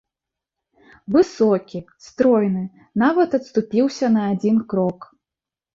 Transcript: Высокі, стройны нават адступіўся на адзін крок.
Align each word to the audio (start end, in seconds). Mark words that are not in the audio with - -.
Высокі, 1.15 1.77
стройны 2.07 2.63
нават 3.03 3.29
адступіўся 3.41 4.05
на 4.19 4.29
адзін 4.35 4.57
крок. 4.75 4.99